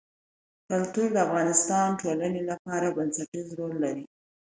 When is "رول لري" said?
3.57-4.03